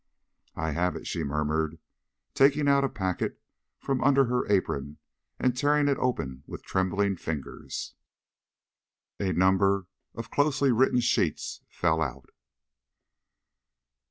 "I 0.55 0.71
have 0.71 0.95
it," 0.95 1.05
she 1.05 1.23
murmured, 1.23 1.77
taking 2.33 2.67
out 2.67 2.83
a 2.83 2.89
packet 2.89 3.39
from 3.77 4.03
under 4.03 4.25
her 4.25 4.51
apron 4.51 4.97
and 5.39 5.55
tearing 5.55 5.87
it 5.87 5.99
open 5.99 6.41
with 6.47 6.63
trembling 6.63 7.17
fingers. 7.17 7.93
A 9.19 9.31
number 9.31 9.85
of 10.15 10.31
closely 10.31 10.71
written 10.71 11.01
sheets 11.01 11.61
fell 11.69 12.01
out. 12.01 12.31